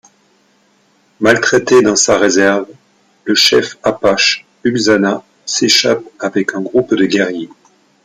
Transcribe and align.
Maltraité 1.19 1.83
dans 1.83 1.95
sa 1.95 2.17
réserve, 2.17 2.65
le 3.25 3.35
chef 3.35 3.77
apache 3.83 4.47
Ulzana 4.63 5.23
s'échappe 5.45 6.01
avec 6.19 6.55
un 6.55 6.61
groupe 6.61 6.95
de 6.95 7.05
guerriers. 7.05 7.51